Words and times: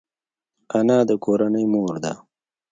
انا 0.77 0.97
د 1.09 1.11
کورنۍ 1.23 1.65
مور 1.73 1.93
ده 2.03 2.13